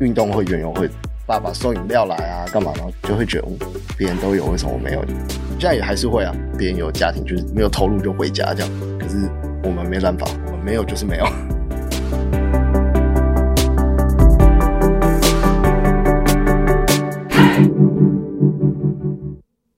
[0.00, 0.88] 运动会、园游会，
[1.26, 2.84] 爸爸送饮料来啊，干嘛呢？
[3.02, 3.58] 就会觉得，嗯，
[3.96, 5.04] 别人都有，为什么我没有？
[5.58, 9.28] 现在也还是会啊，别人有家庭就是没有投入就回家这样，可是
[9.64, 11.26] 我们没办法，我们没有就是没有。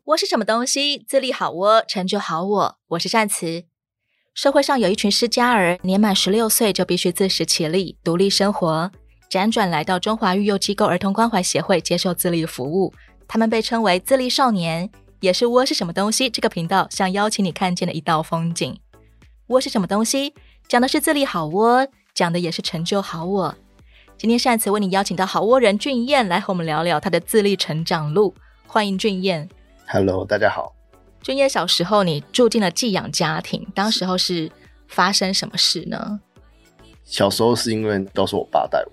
[0.04, 0.98] 我是什么东西？
[0.98, 2.76] 自立好我，成就好我。
[2.88, 3.64] 我是善慈。
[4.34, 8.90] 社会上有一群失家儿，年满十六岁就必须自食其力，独立生活，
[9.30, 12.92] 辗转来到中华育幼机构儿童关怀协会接受自立服务。
[13.28, 18.76] 他们被称为自立少年，也是窝是什么东西这个频道想邀请你看见的一道风景。
[19.46, 20.34] 窝是什么东西？
[20.66, 23.54] 讲的是自立好窝，讲的也是成就好我。
[24.18, 28.34] 今天善慈为你邀请到好窝人俊彦来和我们聊聊他的自立成长路。
[28.66, 29.48] 欢迎俊彦。
[29.86, 30.74] Hello，大家好。
[31.22, 34.50] 俊彦，小时候你住进了寄养家庭，当时候是
[34.88, 36.18] 发生什么事呢？
[37.04, 38.92] 小时候是因为都是我爸带我，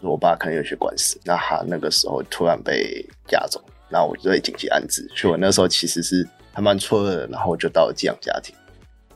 [0.00, 8.54] 我爸可能有些官司，那他那个时候突然被押走，那我就被紧急安置，所以我那时候其实是还蛮错愕的，然后就到了寄养家庭。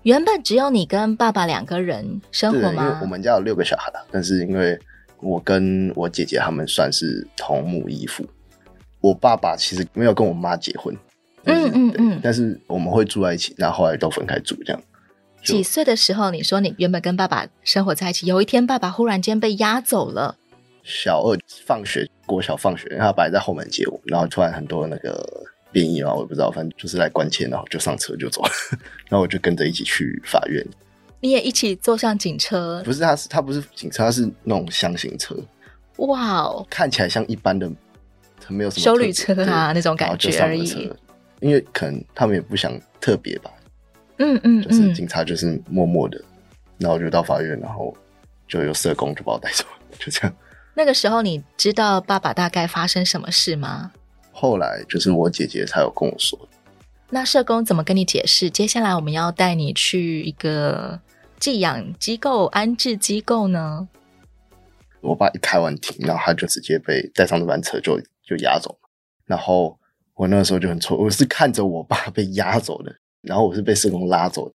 [0.03, 2.84] 原本只有你跟爸爸两个人生活吗？
[2.84, 4.78] 因为我们家有六个小孩，但是因为
[5.20, 8.25] 我跟我姐姐他们算是同母异父，
[9.01, 10.97] 我爸爸其实没有跟我妈结婚。
[11.45, 14.83] 嗯嗯嗯，但是我们会住在一起，然后后来都分开住，这样。
[15.42, 20.36] 几岁的时候，你说你原本跟爸爸生活在一起，有一天爸爸忽然间被押走了。
[20.83, 25.25] 小二放学，国小放学，然后他爸在后门接我，然后突然很多那个
[25.73, 28.50] 便衣嘛，我也不知道，反正就是来关切，然后就上车就走了，
[29.08, 30.64] 然后我就跟着一起去法院。
[31.20, 32.83] 你也一起坐上警车？
[32.84, 35.36] 不是，他是他不是警车，他是那种箱型车。
[35.97, 37.70] 哇哦，看起来像一般的，
[38.48, 40.91] 没有什么修旅车啊那种感觉而已。
[41.41, 43.51] 因为可能他们也不想特别吧，
[44.19, 46.20] 嗯嗯，就是警察就是默默的，
[46.78, 47.95] 然后就到法院，然后
[48.47, 49.64] 就有社工就把我带走，
[49.98, 50.36] 就这样。
[50.75, 53.93] 那个时候你知道爸爸大概发生什么事吗？
[54.33, 56.39] 后来就是我姐姐才有跟我说。
[57.11, 58.48] 那社工怎么跟你解释？
[58.48, 61.01] 接下来我们要带你去一个
[61.39, 63.89] 寄养机构、安置机构呢？
[65.01, 68.79] 我爸一开完庭，然后他就直接被带上那班车就就押走，
[69.27, 69.77] 然后。
[70.17, 74.55] 我那个时候就很错，我是看着我爸被押走的，然后我是被社工拉走的，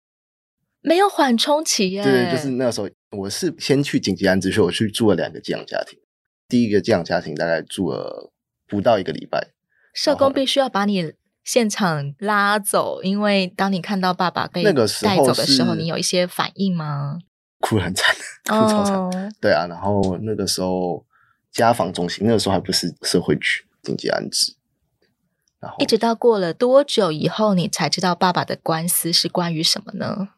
[0.81, 2.03] 没有缓冲期耶。
[2.03, 5.99] 对，就是那个时候，我是先去紧急安置，所以我去住了两个寄养家庭。
[6.47, 8.31] 第一个寄养家庭大概住了
[8.67, 9.49] 不到一个礼拜，
[9.93, 17.19] 社工必须要把你现场拉走，因为当你看到爸爸被那个带走的时候，你有一些反应吗？
[17.61, 18.15] 哭得很惨，
[18.49, 18.95] 哭超惨。
[18.95, 19.13] Oh.
[19.39, 21.05] 对啊，然后那个时候
[21.51, 24.55] 家访中心，那个时候还不是社会局紧急安置。
[25.59, 30.29] 然后一直到过了多久以后，你才知道爸爸的官司是关于什么呢？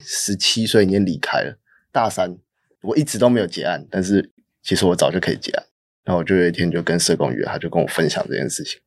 [0.00, 1.58] 十七岁已经离开了，
[1.92, 2.36] 大三，
[2.82, 5.64] 我一直都没有结案，但是其实我早就可以结案。
[6.04, 8.80] 然后我就有一天就跟社工约，他就跟我分享这件事情。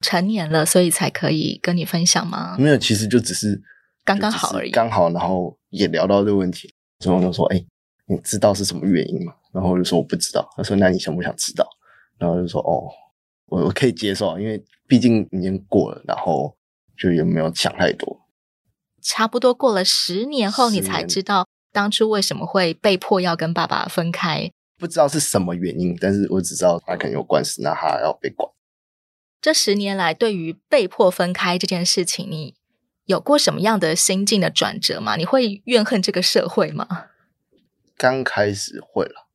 [0.00, 2.56] 成年了，所以才可以跟你分享吗？
[2.58, 3.60] 没有，其实就只是
[4.04, 7.66] 刚刚好而已，刚好，然后也聊到这个问题，之后就说：“哎、欸，
[8.06, 11.66] 你知道是什么原因吗？”然后我就说：“我不知道。”他说：“那你想不想知道？”
[12.18, 12.88] 然后就说：“哦。”
[13.50, 16.56] 我我可以接受，因为毕竟已经过了，然后
[16.96, 18.19] 就也没有想太多。
[19.12, 24.52] 差不多过了十年后，你才知道当初为什么会被迫要跟爸爸分开。
[24.78, 28.48] 不知道是什么原因，但是我只知道他可能有官司，那他要被管。
[29.40, 32.54] 这十年来，对于被迫分开这件事情，你
[33.06, 35.16] 有过什么样的心境的转折吗？
[35.16, 37.06] 你会怨恨这个社会吗？
[37.96, 39.26] 刚开始会了。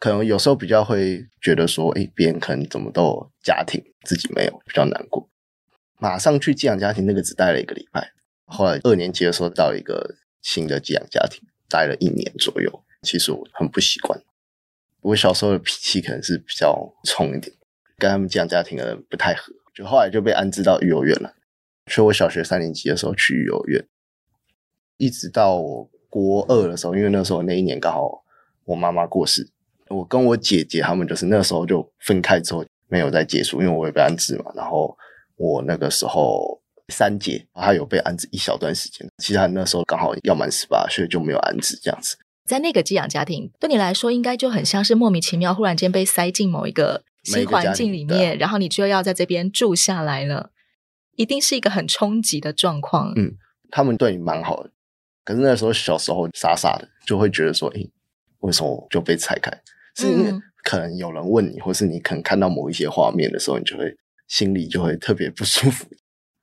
[0.00, 5.28] 可能有时候比较会觉得说，哎，别人可能怎么都有家庭，自己没有，比较难过。
[6.00, 8.12] 马上去寄养家庭，那个只待了一个礼拜。
[8.52, 12.84] 后来二年级的时候到一个新的寄养家庭，待了一年左右。
[13.02, 14.20] 其实我很不习惯。
[15.00, 17.52] 我小时候的脾气可能是比较冲一点，
[17.98, 19.52] 跟他们寄养家庭的人不太合。
[19.74, 21.34] 就后来就被安置到育幼院了。
[21.86, 23.84] 所以我小学三年级的时候去育幼院，
[24.98, 28.22] 一直到我国二的时候，因为那时候那一年刚好
[28.64, 29.50] 我妈妈过世。
[29.88, 34.52] 我跟我姐姐他们就是那时候就分开之后没有再接触，因为我也被安置嘛。
[34.54, 34.96] 然后
[35.34, 42.16] 我那个时候三姐她有被安置一小段时间，其实那时候刚好要满十八，所以就没有安置这样子。
[42.44, 50.50] 在那个寄养家庭对你来说，应该就很像是莫名其妙，忽然间被塞进某一个新环境里面，然后你就要在这边住下来了，
[51.14, 53.12] 一定是一个很冲击的状况。
[53.14, 53.36] 嗯，
[53.70, 54.70] 他们对你蛮好的，
[55.24, 57.88] 可是那时候小时候傻傻的就会觉得说，诶，
[58.40, 59.50] 为什么就被拆开？
[59.94, 60.32] 是因为
[60.64, 63.94] 可能有人问你，或是你可能看到某一些画面的时候，你就会
[64.26, 65.86] 心里就会特别不舒服。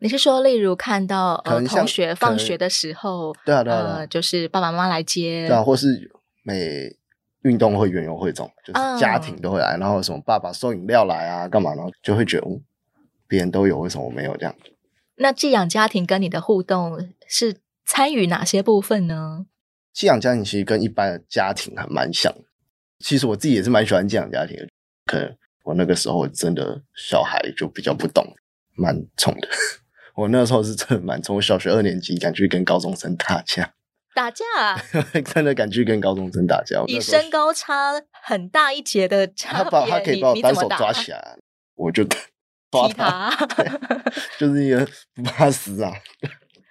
[0.01, 6.09] 你是说，例如看到呃同学放学的时候，对啊对啊，呃，就是爸爸妈妈来接，对啊，或是
[6.43, 6.95] 每
[7.43, 12.61] 运动会、园游会这种，就是家庭都会来，然后什么爸爸送饮料来啊，干嘛，然后就会觉得，嗯，
[13.27, 14.55] 别人都有，为什么我没有这样？
[15.15, 19.45] 那寄养家庭跟你的互动是参与哪些部分呢？
[19.91, 22.41] 寄养家庭其实跟一般的家庭还蛮像的。
[22.99, 24.67] 其实我自己也是蛮喜欢寄养家庭的，
[25.05, 25.35] 可能
[25.65, 28.25] 我那个时候真的小孩就比较不懂，
[28.75, 29.49] 蛮冲的。
[30.19, 33.73] 我那时候是真的蛮冲，我小学二年级敢去跟高中生打架，
[34.13, 34.77] 打架啊，
[35.33, 36.83] 真的敢去跟高中生打架。
[36.87, 41.37] 以身高差很大一截的 差别，他把他可以把我单手抓起来，
[41.75, 42.03] 我就
[42.69, 43.33] 抓他，
[44.37, 44.85] 就是一个
[45.15, 45.93] 不怕死啊。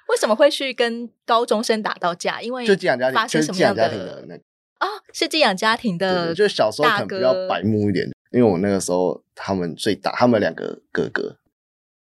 [0.09, 2.43] 为什么会去跟高中生打到架？
[2.43, 4.43] 因为就寄养家庭，就是寄养家庭的那个。
[4.81, 11.37] 哦，是寄养家庭的，对，就是小时候可能比较白目一点，因为我那个时候他们最大，他们两个哥哥，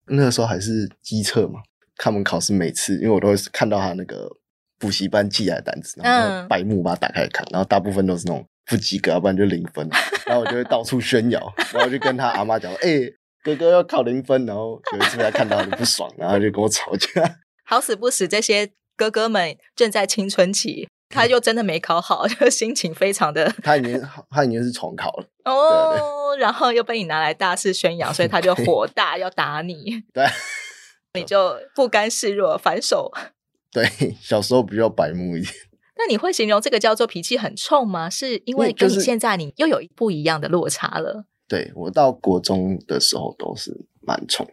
[0.07, 1.61] 那个时候还是机测嘛，
[1.97, 4.29] 他们考试每次，因为我都会看到他那个
[4.77, 9.87] 补习班寄来的单子，然后白目把它打开看，然后大部分都是那种不及格，要不然就零分，
[10.25, 13.13] 然后我就会到处炫耀，然后就跟他阿妈讲，哎、欸，
[13.43, 17.37] 哥哥要考零分，然后有一次他看到很不爽，然后就跟我吵架。
[17.65, 20.87] 好死不死，这些哥哥们正在青春期。
[21.13, 23.53] 他就真的没考好， 就心情非常的。
[23.61, 30.03] 他已经他已经是重考了哦，对对，然后又被你拿来大肆宣扬，所以他就火大要打你。
[30.13, 30.25] 对，
[31.13, 33.11] 你就不甘示弱，反手。
[33.71, 33.87] 对，
[34.21, 35.53] 小时候比较白目一点。
[35.95, 38.09] 那你会形容这个叫做脾气很冲吗？
[38.09, 41.25] 是因为跟你现在你又有不一样的落差了。
[41.47, 44.47] 对，我到国中的时候都是蛮冲，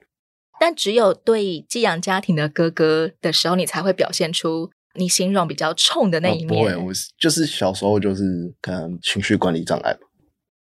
[0.59, 4.71] 但只有对寄养家庭的哥哥的时候，你才会表现出。
[4.95, 8.23] 你形容比较冲的那一面，哦、不会，我是就是小时候就是
[8.61, 10.01] 可能情绪管理障碍吧。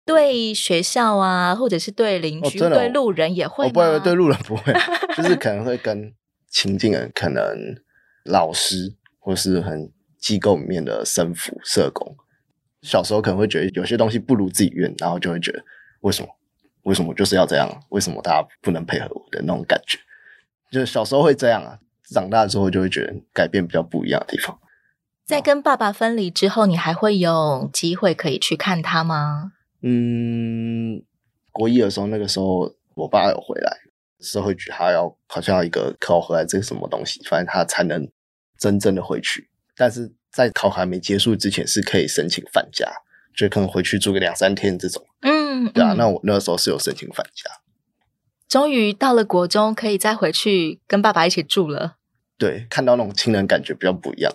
[0.06, 4.72] 对学校啊，或者是对邻居、哦、对路人也会不会，对路人不会，
[5.16, 6.12] 就是 可能会跟
[6.50, 7.42] 亲近人，可能
[8.24, 12.16] 老师或是很机构里面的生辅、社工。
[12.82, 15.62] 小时候可能会觉得有些东西不如自己愿，然后就会觉得
[16.00, 16.28] 为什么？
[16.82, 17.66] 为什么就是要这样？
[17.88, 19.98] 为什么大家不能配合我的那种感觉？
[20.70, 21.78] 就是小时候会这样啊。
[22.10, 24.58] 长大之后就会觉得改变比较不一样的地方。
[25.24, 29.52] 在跟爸爸分离之后，你还会有机会可以去看他吗？
[29.82, 31.02] 嗯，
[31.50, 33.78] 国一的时候，那个时候我爸有回来，
[34.20, 38.06] 社会局他要好像要一个考核来这个什么东西，反正他才能
[38.58, 39.48] 真正的回去。
[39.76, 42.86] 但是在考核还没结束之前，是可以申请返家，
[43.34, 45.02] 就可能回去住个两三天这种。
[45.22, 47.50] 嗯，对啊，那我那个时候是有申请返家。
[48.48, 51.96] 终于到了国中，可以再回去跟爸爸一起住了。
[52.38, 54.32] 对，看到那种亲人感觉比较不一样，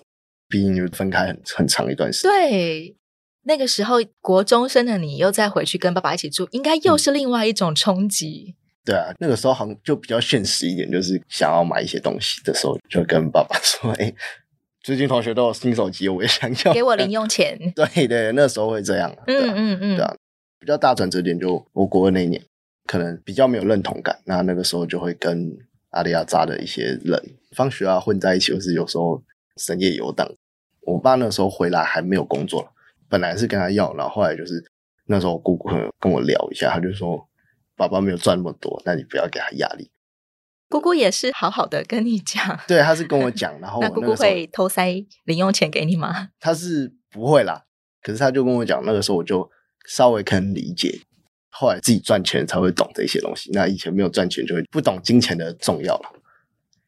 [0.47, 2.31] 毕竟就分开很很长一段时间。
[2.31, 2.95] 对，
[3.43, 8.55] 那个时候国中生的你又再回去跟爸爸一起住，应该又是另外一种冲击。
[8.55, 8.55] 嗯。
[8.85, 14.11] 对啊，那个时候好像就比较现实一点，就是想要买一些东西的时候，就跟爸爸说：“哎，
[14.81, 17.55] 最近同学都有新手机，我也想要，给我零用钱。
[17.75, 19.15] ”对对，那时候会这样。
[19.27, 20.15] 嗯嗯嗯，对啊，
[20.59, 22.41] 比较大转折点就我国二那一年，
[22.89, 25.55] 可能比较没有认同感，那那个时候就会跟
[25.91, 27.21] 阿里亚扎的一些人
[27.51, 29.21] 放学啊混在一起，或是有时候
[29.57, 30.27] 深夜游荡。
[30.81, 32.73] 我爸那时候回来还没有工作，
[33.07, 34.65] 本来是跟他要，然后后来就是
[35.05, 35.69] 那时候我姑姑
[35.99, 37.29] 跟我聊一下，他就说
[37.77, 39.91] 爸爸没有赚那么多，那你不要给他压力。
[40.67, 46.29] 姑姑也是好好的跟你讲， 对，他是跟我讲，然 后那姑姑会偷塞零用钱给你吗？
[46.39, 47.65] 他是不会啦，
[48.01, 49.47] 可是他就跟我讲，那个时候我就
[49.85, 51.01] 稍微可以理解。
[51.49, 56.11] 后来自己赚钱才会懂这些东西，那以前没有赚钱就会不懂金钱的重要了。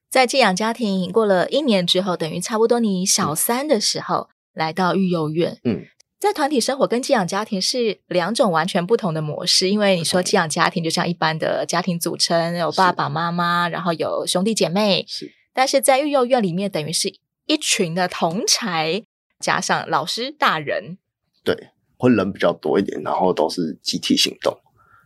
[0.10, 5.58] 在寄养家庭过了一年之后，等于差不多你小三的时候、嗯、来到育幼院。
[5.64, 5.86] 嗯，
[6.20, 15.06] 在团体生活跟寄养家庭是两种完全不同的模式，因为你说寄养家庭就像一般的家庭组成，有爸爸妈妈，然后有兄弟姐妹。
[15.08, 17.16] 是，但是在育幼院里面，等于是
[17.46, 19.02] 一群的同才
[19.40, 20.98] 加上老师大人。
[21.44, 21.70] 对。
[22.02, 24.58] 会人比较多一点，然后都是集体行动，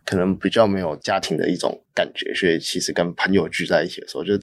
[0.06, 4.40] 可能比较没有家庭的一种感觉，所以其实跟朋友聚在一起的时候，就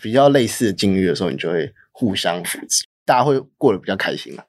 [0.00, 4.44] 比较类似的境遇的时候，你就会互相扶持，大家会过得比较开心嘛，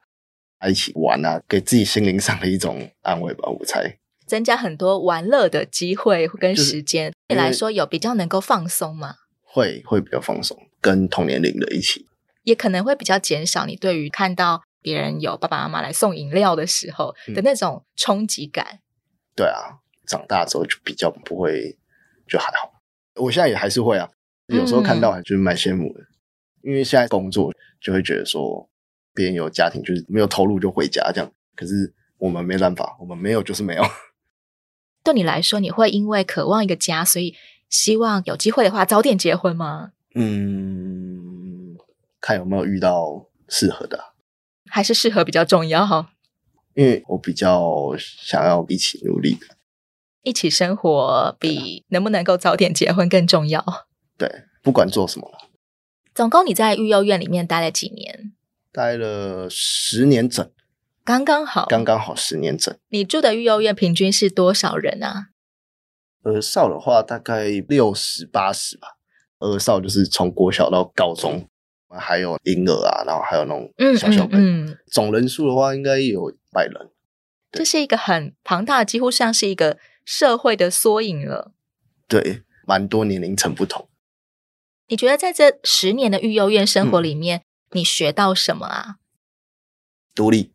[0.70, 3.98] 一起玩啊，给自己心灵上的一种安慰吧，我猜。
[4.28, 9.16] 增加很多玩乐的机会跟时间，对你来说有比较能够放松吗？
[9.42, 12.06] 会会比较放松，跟同年龄的一起，
[12.44, 14.62] 也可能会比较减少你对于看到。
[14.82, 18.66] 别人有爸爸妈妈来送饮料的时候的那种冲击感。
[18.66, 18.80] 嗯，
[19.36, 21.78] 对啊，长大之后就比较不会，
[22.28, 22.82] 就还好。
[23.16, 24.10] 我现在也还是会啊，
[24.48, 26.08] 有时候看到还就是蛮羡慕的，嗯、
[26.64, 28.70] 因为现在工作就会觉得说，
[29.14, 33.84] 别人有家庭就是没有投入就回家这样，可是我们没办法，我们没有就是没有。
[35.04, 37.36] 对你来说，你会因为渴望一个家，所以
[37.70, 39.94] 希望有机会的话早点结婚吗？
[40.16, 41.78] 嗯，
[42.20, 44.14] 看有没有遇到适合的。
[44.70, 46.12] 还是适合比较重要哈，
[46.74, 49.38] 因为我比较想要一起努力，
[50.24, 53.64] 一起生活比能不能够早点结婚更重要。
[54.18, 55.32] 对，不管做什么。
[56.14, 58.34] 总共你在育幼院里面待了几年？
[58.72, 60.52] 待了十年整，
[61.04, 62.76] 刚刚好，刚刚好十年整。
[62.90, 65.30] 你住的育幼院平均是多少人啊？
[66.24, 68.98] 儿少的话大概六十八十吧。
[69.40, 71.48] 儿少就是从国小到高中，
[71.90, 74.46] 还有婴儿啊，然后还有那种小小朋友。
[74.46, 76.90] 嗯嗯嗯、总人数的话应该有百人。
[77.52, 81.54] 这是一个很庞大的，几乎像是一个社会的缩影了。
[82.08, 83.88] 对，蛮多年龄层不同。
[84.88, 88.96] 你觉得在这十年的育幼院生活里面，嗯、你学到什么啊？
[90.14, 90.54] 独立，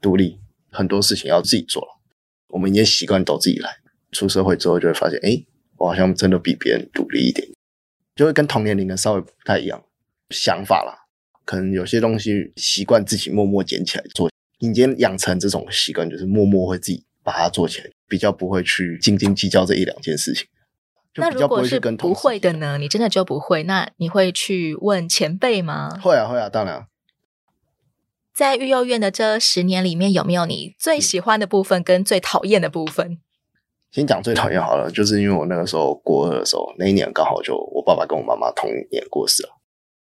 [0.00, 2.00] 独立，很多事情要自己做了。
[2.48, 3.78] 我们已经习惯都自己来。
[4.12, 5.44] 出社会之后就会发现，哎，
[5.76, 7.48] 我好像真的比别人独立一点，
[8.14, 9.84] 就会跟同年龄的稍微不太一样
[10.34, 11.06] 想法啦。
[11.44, 14.30] 可能有些东西习惯自己默默捡起来做。
[14.58, 20.46] 你今天养成这种习惯，就是默默会自己把它做起来，比较不会去斤斤计较这一两件事情。
[21.16, 22.76] 那如果是不会的呢？
[22.78, 23.62] 你真的就不会？
[23.64, 25.90] 那你会去问前辈吗？
[26.02, 26.86] 会啊，会啊，当然。
[28.34, 33.18] 在育幼院的这十年里面，有没有你最喜欢的部分跟最讨厌的部分？
[33.92, 39.53] 先讲最讨厌好了，就是因为我那个时候国二的时候，那一年刚好就我爸爸跟我妈妈同一年过世了，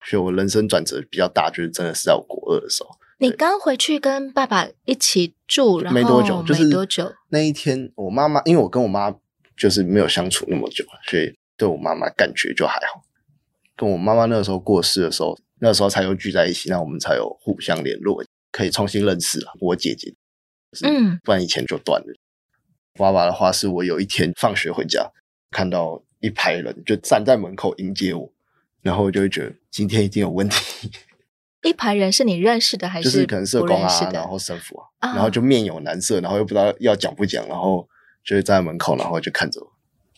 [0.04, 2.90] 所以我人生转折比较大，就是真的是在我国二的时候。
[3.18, 9.14] 你刚回去跟爸爸一起住，然后没多久，就是没多久那一天，我妈妈因为我跟我妈。
[9.56, 13.02] 就是没有相处那么久，所以对我妈妈感觉就还好。
[13.76, 20.14] 跟我妈妈那个时候过世的时候，那时候才又聚在一起，那我们才有互相联络，可以重新认识了我姐姐。
[20.82, 22.06] 嗯，不然以前就断了。
[22.94, 25.06] 爸爸的话是我有一天放学回家，
[25.50, 28.32] 看到一排人就站在门口迎接我，
[28.82, 30.90] 然后我就会觉得今天一定有问题。
[31.62, 37.88] 一排人是你认识的还是就是可能社工啊，然后神父啊，然后就面有难色，然后又不知道要讲不讲，然后。
[38.22, 39.66] 就是在门口，然后就看着我，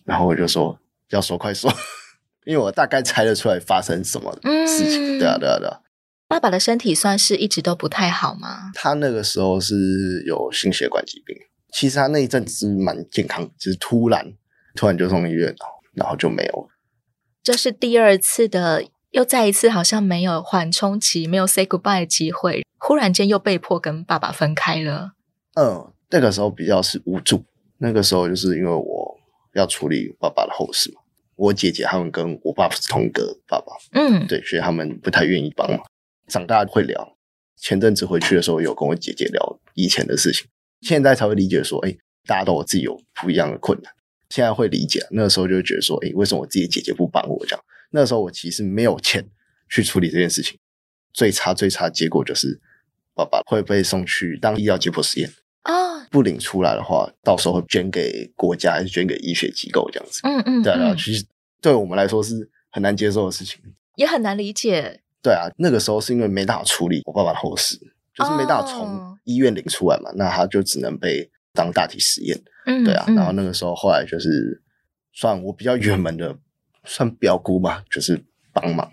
[0.05, 0.77] 然后我就说
[1.11, 1.73] ：“要说快说，
[2.45, 5.17] 因为我大概猜得出来发生什么事情。
[5.17, 5.79] 嗯” 对啊，对啊，对啊。
[6.27, 8.73] 爸爸的身体算是一直都不太好吗？
[8.75, 11.37] 他那个时候是有心血管疾病，
[11.73, 14.33] 其实他那一阵子蛮健康，就是突然
[14.75, 16.69] 突然就送医院了，然后就没有了。
[17.43, 25.13] 这是第二次的，又再一次好像没有缓冲期，没有 say goodbye 的机会，忽然间又被迫跟爸爸分开了。
[25.55, 27.45] 嗯，那个时候比较是无助。
[27.79, 29.19] 那个时候就是因为我
[29.55, 31.01] 要处理爸爸的后事嘛，
[31.35, 35.81] 我姐姐他们跟我爸爸是同一个爸爸，嗯，对，所以他们不太愿意帮忙。
[36.29, 37.17] 长大会聊，
[37.57, 40.47] 前阵子回去的时候有跟我姐姐聊以前的事情，
[40.83, 41.93] 现在才会理解说，哎，
[42.25, 43.93] 大家都有自己有不一样的困难，
[44.33, 45.07] 现在会理解。
[45.11, 47.63] 那个时候就会觉得说，哎，为什么我自己姐姐不帮我这样？
[47.91, 49.29] 那个时候我其实没有钱
[49.69, 50.59] 去处理这件事情，
[51.13, 52.59] 最差最差的结果就是
[53.15, 55.31] 爸爸会被送去当医疗解剖实验。
[55.65, 60.21] 啊，不领出来的话，到时候会捐给国家还是捐给医学机构这样子？
[60.25, 61.25] 嗯嗯，嗯对啊，其实
[61.61, 63.61] 对我们来说是很难接受的事情，
[63.97, 65.01] 也很难理解。
[65.23, 67.77] 对啊，那个时候是因为没办法处理我爸爸的后事，
[68.15, 72.43] 就是没办法从医院领出来嘛，哦、那他就只能被当大体实验。
[72.67, 74.63] 嗯，对啊，然后那个时候后来就是
[75.13, 76.37] 算我比较远门的，
[76.85, 78.93] 算表姑嘛，就是帮忙。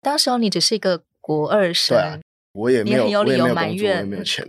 [0.00, 1.96] 当时候你只是一个国二生。
[1.96, 2.20] 对啊。
[2.54, 4.06] 我也没有，理由埋怨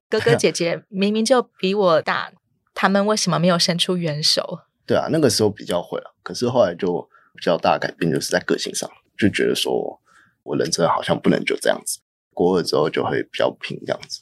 [0.10, 2.34] 哥哥 姐姐明明就比我大，
[2.74, 4.60] 他们为什么没有伸出援手？
[4.86, 7.01] 对啊，那个时候比较会了，可是后来就
[7.34, 10.01] 比较大的改变，就是在个性上，就觉得说
[10.44, 12.01] 我人生好像不能就这样子。
[12.34, 14.20] 国二之后就会比较拼这样子。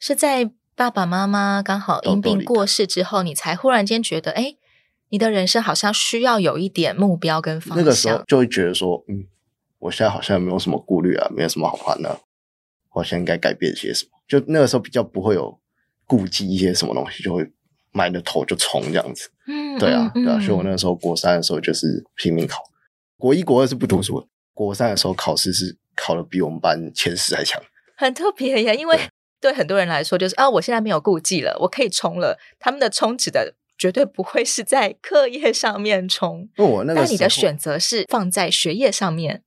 [0.00, 4.56] 是在爸爸妈妈刚好因病过世之后，你才忽然间觉得，哎，
[5.10, 7.78] 你的人生好像需要有一点目标跟方向。
[7.78, 9.26] 那个时候就会觉得说，嗯，
[9.78, 12.20] 我现在好像没有什么顾虑啊，没有什么好烦的。
[12.92, 14.10] 我现在应该改变些什么？
[14.26, 15.58] 就那个时候比较不会有
[16.06, 17.48] 顾忌一些什么东西，就会
[17.92, 19.30] 埋着头就冲这样子。
[19.46, 20.40] 嗯，对啊，对啊。
[20.40, 22.58] 所以我那个时候国三的时候就是拼命考，
[23.16, 27.62] 国一国二是不读书的，国三的时候考试是考的比我们班前十还强，
[27.96, 28.74] 很特别呀。
[28.74, 28.98] 因为
[29.44, 32.38] 对很多人来说，就是啊，我现在没有顾忌了，我可以冲了。
[32.58, 39.42] 他们的冲指的绝对不会是在课业上面冲，我那个，但你的选择是放在学业上面。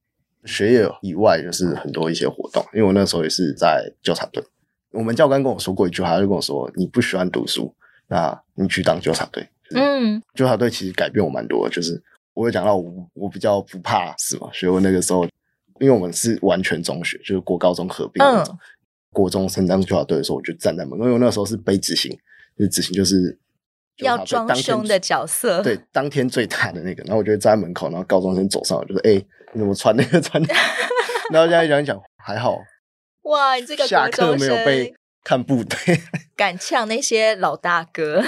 [0.45, 2.63] 学业以外，就是很多一些活动。
[2.73, 4.43] 因为我那时候也是在纠察队，
[4.91, 7.73] 我们教官跟我说过一句话，他就跟我说：“你不喜欢读书，
[8.07, 11.73] 那你去当纠察队。”嗯，纠察队其实改变我蛮多的。
[11.73, 11.99] 就是
[12.35, 15.25] 我有讲到我，我比较不怕死嘛，所以我那个时候，
[15.79, 18.53] 因为我们是完全中学，就是国高中合并那种。
[18.53, 18.59] 嗯、
[19.11, 22.11] 国中升当纠察队的时候，我就站在门口，因为我那时候是背执行，
[22.57, 23.37] 就是执行就是
[23.97, 27.03] 要装凶的角色，对，当天最大的那个。
[27.03, 30.43] 然后我就站在门口，然后高中生走上来，就说：“哎、欸。”你怎么穿那个穿？
[31.31, 32.59] 然后这样一讲一讲，还好。
[33.23, 35.77] 哇，你这个下课没有被看部队，
[36.35, 38.21] 敢呛那些老大哥。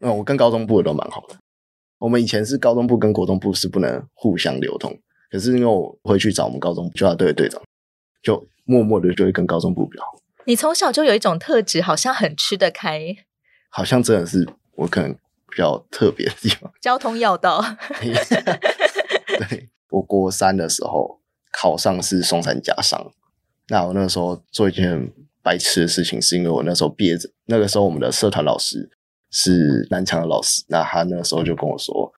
[0.00, 1.36] 嗯，我跟高中部的都蛮好的。
[1.98, 4.94] 我们以前是高中部跟国中部是不能互相流通，
[5.30, 7.60] 可是因为我回去找我们高中纠察队的队长，
[8.22, 10.18] 就默默的就会跟高中部比较好。
[10.46, 13.16] 你从小就有一种特质，好像很吃得开，
[13.68, 15.12] 好像真的是我可能
[15.50, 16.72] 比较特别的地方。
[16.80, 17.62] 交通要道。
[18.00, 21.20] 对，我国三的时候
[21.52, 23.12] 考上是松山家商，
[23.68, 25.12] 那我那个时候做一件
[25.42, 28.90] 白痴的事情，是因为我那时候毕业着，那个时候我们的社团老师。
[29.28, 32.10] 是南强的老师，那他那个时候就跟我说，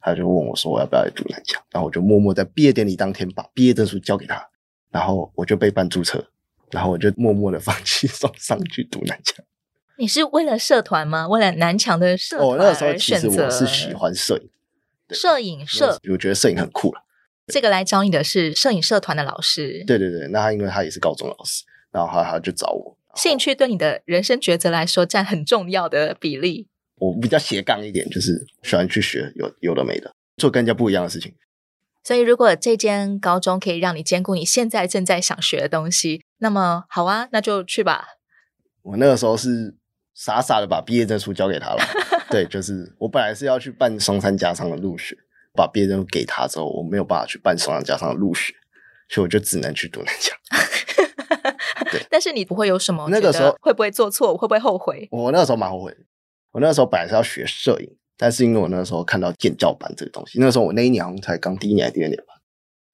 [0.00, 4.48] 他就问我说我要不要来读南强，然后我就默默在毕业典礼当天把毕业证书交给他，
[4.90, 6.26] 然后我就被办注册，
[6.74, 9.44] 然后我就默默的放弃 送上去读南墙。
[9.96, 11.28] 你是为了社团吗？
[11.28, 12.48] 为了南墙的社团？
[12.48, 14.50] 哦，那个时候其实我是喜欢摄影，
[15.10, 17.00] 摄影社，我觉得摄影很酷了。
[17.46, 21.62] 这个来找你的是摄影社团的老师，对对对，那他因为他也是高中老师，
[21.92, 22.98] 然后他他就找我。
[23.14, 26.66] 兴趣对你的人生抉择来说占很重要的比例。
[26.96, 31.32] 我比较斜杠一点，就是喜欢去学有有的没的，做跟人家不一样的事情。
[32.04, 38.06] 所以，如果这间高中可以让你兼顾你现在正在想学的东西，那么好啊，那就去吧。
[38.82, 39.74] 我那个时候是
[40.14, 41.78] 傻傻的把毕业证书交给他了。
[42.28, 45.16] 对，就是我本来是要去办松山家商的入学，
[45.54, 48.52] 把毕业证书给他之后，我没有办法去办松山家商的入学，
[49.08, 50.38] 所以我就只能去读南强。
[52.10, 53.08] 但是你不会有什么？
[53.08, 54.36] 那个时候会不会做错？
[54.36, 55.08] 会不会后悔？
[55.10, 55.96] 我那个时候蛮后悔。
[56.52, 62.34] 我那个时候本来是要学摄影，但是因为我那时候看到建教班这个东西，那时候我那一年好像才刚第一年还是第二年吧，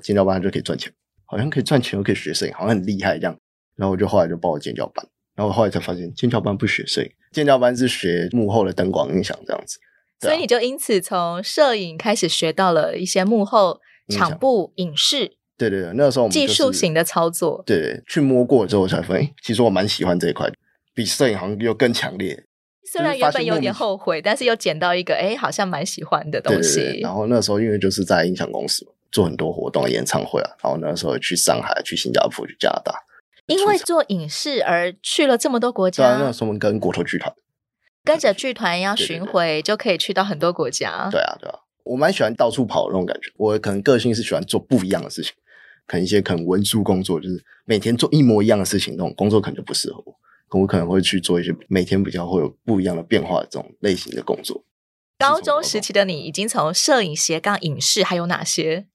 [0.03, 0.93] 建教班就可以赚钱，
[1.27, 3.37] 好像可以赚钱又可以学摄影，好像很厉害这样。
[3.77, 9.79] 然后我就后来就报了建教班，然后后来才发现建教班不学摄影，建教班是学幕后的灯光音响这样子。
[10.21, 15.33] 啊、所以你就因此从摄影开始学到了一些幕后场部影视。
[15.57, 17.63] 对对对，那时候我们、就是、技术型的操作。
[17.67, 20.51] 对对，去摸过之后才发现，其实我蛮喜欢这一块，
[20.95, 22.45] 比摄影好像又更强烈。
[22.91, 26.81] 虽然原本有点后悔，但是又捡到一个哎，好像蛮喜欢的东西。
[26.81, 32.93] 对对对，然后那时候因为就是在音响公司做很多活动、演唱会啊，然后那时候去上海、去新加坡、去加拿大。
[33.47, 36.03] 因为做影视而去了这么多国家。
[36.03, 37.33] 对啊，那时候我们跟国头剧团，
[38.03, 41.09] 跟着剧团要巡回，就可以去到很多国家。
[41.13, 43.31] 对啊，对啊，我蛮喜欢到处跑的那种感觉。
[43.37, 45.33] 我可能个性是喜欢做不一样的事情，
[45.87, 50.17] 可能一些可能文书工作，就是每天做一模一样的事情，那种工作可能就不适合我。
[50.51, 54.65] 我可能会去做一些每天比较会有不一样的变化的这种类型的工作。
[55.19, 58.87] 高中时期的你已经从摄影斜杠影视，还有哪些？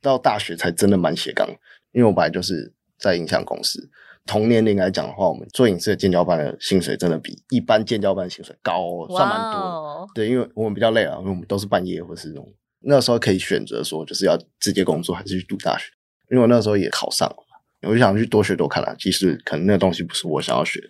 [0.00, 1.48] 到大学才真的蛮斜杠，
[1.92, 3.90] 因为我本来就是在影像公司。
[4.24, 10.08] 同年龄来讲的话，我们做影视的建教班的薪水真的比一般建教班的薪水高，算蛮多。
[10.14, 12.54] 对，因为我们比较累啊，因为我们都是半夜或是那种。
[12.84, 15.86] 那时候可以选择说，就是要直接工作还是去读大学。
[16.30, 17.36] 因为我那时候也考上了，
[17.82, 18.94] 我就想去多学多看啊。
[18.98, 20.88] 其实可能那个东西不是我想要学的。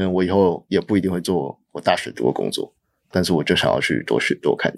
[0.00, 2.74] 可能我以后也不一定会做我大学读的工作，
[3.10, 4.72] 但是我就想要去多学多看。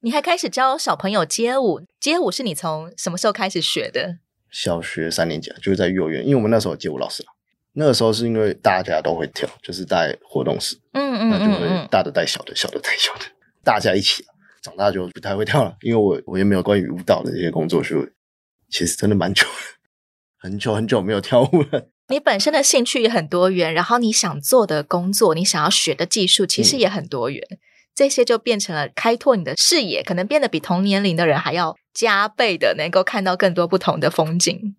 [0.00, 4.18] 你还开始教小朋友街舞，街舞是你从什么时候开始学的？
[4.50, 7.28] 小学三年级，就是在幼儿园，因为我们那时候有街舞老师了。
[7.74, 13.26] 那个时候是因为大家都会跳，就是带活动室，嗯嗯，那就会大的带小的，小的带小的，
[13.62, 14.24] 大家一起。
[14.60, 18.08] 长大就不太会跳了，因为我我也没有关于舞蹈的这些工作，所以
[18.70, 19.46] 其实真的蛮久，
[20.36, 21.90] 很久很久没有跳舞了。
[22.08, 27.42] 你本身的兴趣也很多元，然后你想做的工作，你想要学的技术，其实也很多元。
[27.50, 27.58] 嗯、
[27.94, 34.76] 这些就变成了开拓你的视野，可能变得比同年龄的人还要加倍的，能够看到更多不同的风景。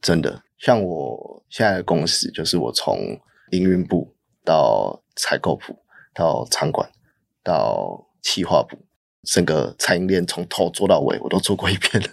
[0.00, 3.18] 真的，像我现在的公司，就是我从
[3.50, 4.14] 营运部
[4.44, 5.76] 到采购部
[6.14, 6.88] 到场馆
[7.42, 8.78] 到企划部，
[9.24, 12.10] 整个产业链从头做到尾，我都做过一遍了。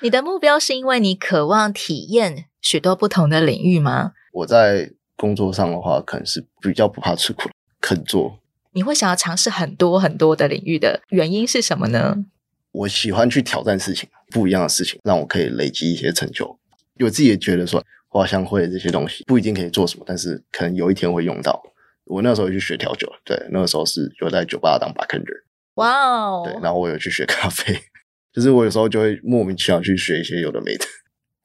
[0.00, 4.12] 你的目标是因为你渴望体验许多不同的领域吗？
[4.32, 8.38] 我在工作上的话，可能是比较不怕吃苦，肯做。
[8.72, 12.24] 你会想要尝试很多很多的领域的原因是什么呢？
[12.70, 16.58] 我喜欢去挑战事情，不一样的事情，让我可以累积一些成就。
[17.00, 21.62] 我自己也觉得说，我好像会这些东西不一定可以做什么，但是可能有一天会用到。
[22.04, 25.42] 我那时候去学调酒，对，那个时候是有在酒吧当 bartender。
[25.74, 27.78] 哇哦，对，然后我有去学咖啡。
[28.32, 30.84] 就是我有时候就会莫名其妙去学一些有的没的，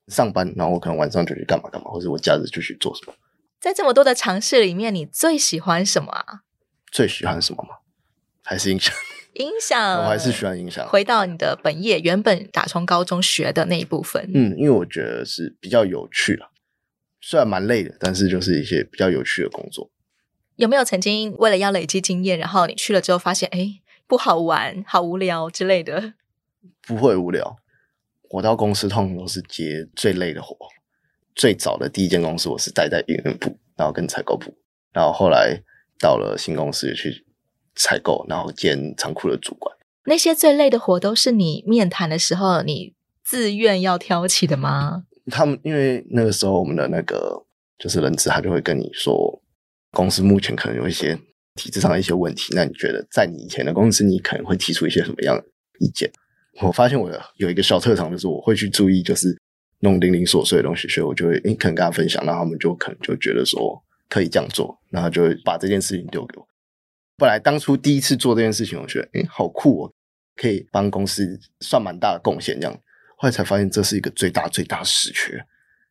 [0.08, 3.14] 上班，然后我可能晚上就去干嘛干嘛，或者我假日就去做什么。
[3.60, 6.42] 在这么多的尝试里面，你最喜欢什么啊？
[6.92, 7.78] 最喜欢什么吗？
[8.44, 8.94] 还是音响？
[9.34, 10.88] 音响， 我还是喜欢音响。
[10.88, 16.48] 回到你的本业，原本打从高中学的那一部分，嗯，因为我觉得是比较有趣啊，
[17.20, 19.92] 虽然蛮累的，但是就是一些比较有趣的工作。
[20.56, 26.14] 有没有曾经为了要累积经验，然后你去了之后发现，哎，不好玩，好无聊之类的？
[26.82, 27.58] 不会无聊，
[28.30, 30.56] 我到公司通常都是接最累的活。
[31.36, 34.58] 最早的第一间公司，我是待在营运部，然后跟采购部，
[34.92, 35.62] 然后后来
[36.00, 37.26] 到了新公司去
[37.76, 39.78] 采购，然后兼仓库的主管。
[40.06, 45.04] 那些最累的活都是你面谈的时候你自愿要挑起的吗？
[45.30, 47.46] 他们因为那个时候我们的那个
[47.78, 49.42] 就是人资，他就会跟你说，
[49.92, 51.20] 公司目前可能有一些
[51.54, 52.54] 体制上的一些问题。
[52.56, 55.44] 那你觉得在你以前的公司，你可能会提出一些什么样的
[55.80, 56.10] 意见？
[56.62, 59.38] 我发现我有一个小特长，就是我会去注意，就是
[59.80, 66.48] 弄零零琐碎的东西，所以我就会诶可能跟他分享，然后他们就可能就觉得说可以这样做，然后就会把这件事情丢给我。
[67.18, 69.94] 本来当初第一次做这件事情，我觉得诶好酷哦，
[70.36, 72.80] 可以帮公司算蛮大的贡献这样。
[73.18, 75.44] 后来才发现这是一个最大最大的死缺，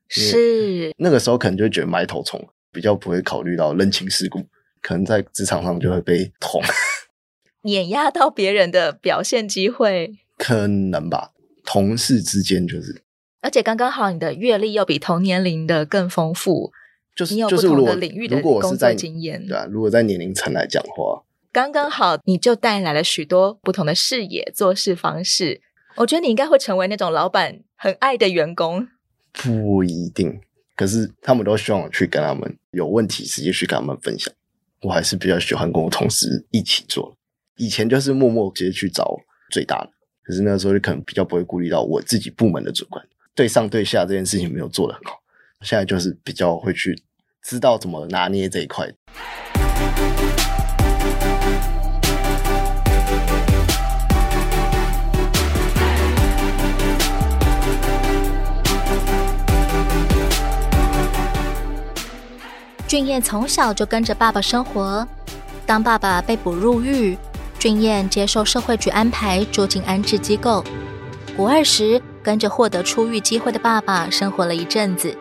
[0.08, 2.40] 是那个时候可能就会觉得埋头冲，
[2.72, 4.44] 比较不会考虑到人情世故，
[4.80, 6.60] 可能在职场上就会被捅，
[7.62, 10.18] 碾压到别人的表现机会。
[10.36, 11.32] 可能吧，
[11.64, 13.02] 同事之间就是，
[13.40, 16.72] 而且刚刚好，你的阅历又比同年龄的更丰富，
[17.14, 25.62] 就是你有不同的领域的工作经验，对啊，如果在年龄层来讲的话，刚刚好，你就带来了许多不同的视野、做事方式。
[25.96, 28.86] 我觉得你应该会成为那种老板很爱的员工，
[29.32, 30.38] 不一定，
[30.76, 34.30] 可是他们都希望我去跟他们有问题直接去跟他们分享。
[34.82, 37.16] 我还是比较喜欢跟我同事一起做，
[37.56, 39.16] 以前就是默默直接去找
[39.50, 39.90] 最大的。
[40.26, 45.20] 可是那时候就可能比较不会顾虑到我自己部门的主管，对上对下这件事情没有做得很好。
[45.60, 47.00] 现在就是比较会去
[47.44, 48.92] 知道怎么拿捏这一块。
[62.88, 65.06] 俊彦从小就跟着爸爸生活，
[65.64, 67.16] 当爸爸被捕入狱。
[67.66, 70.62] 俊彦接受社会局安排住进安置机构，
[71.36, 75.18] 国二十跟着获得出狱机会的爸爸生活了一阵子，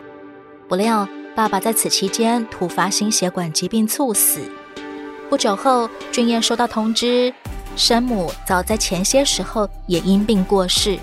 [0.68, 4.38] 不料爸爸在此期间突发心血管疾病猝死。
[5.28, 7.34] 不久后，俊彦收到通知，
[7.74, 10.96] 生母早在前些时候也因病过世。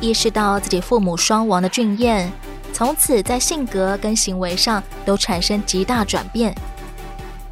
[0.00, 2.32] 意识到自己父母双亡的俊彦，
[2.72, 6.54] 从此在性格跟行为上都产生极大转变。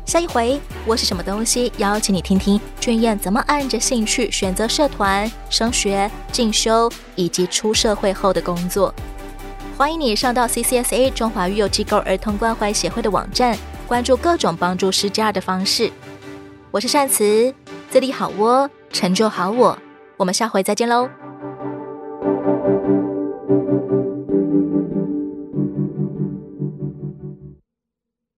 [0.09, 1.71] 下一回我是什么东西？
[1.77, 8.95] 邀请你听听俊彦怎么按着兴趣选择社团、升学、进修以及出社会后的工作。
[9.77, 13.55] 欢迎你上到 CCSA 中华育幼机构儿童关怀协会的网站，
[13.87, 15.93] 关注各种帮助失家的方式。
[16.71, 17.55] 我是善慈，
[17.91, 19.79] 自立好我，成就好我。
[20.17, 21.11] 我们下回再见喽。